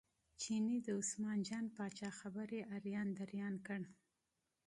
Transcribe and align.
چیني 0.41 0.77
د 0.85 0.87
عثمان 1.01 1.39
جان 1.47 1.65
پاچا 1.75 2.09
خبرې 2.19 2.59
اریان 2.75 3.07
دریان 3.19 3.55
کړ. 3.67 3.81